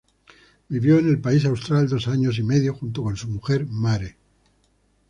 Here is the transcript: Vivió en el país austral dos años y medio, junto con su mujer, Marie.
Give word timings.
Vivió 0.67 0.97
en 0.97 1.07
el 1.09 1.21
país 1.21 1.45
austral 1.45 1.87
dos 1.87 2.07
años 2.07 2.39
y 2.39 2.41
medio, 2.41 2.73
junto 2.73 3.03
con 3.03 3.15
su 3.17 3.27
mujer, 3.27 3.67
Marie. 3.67 4.17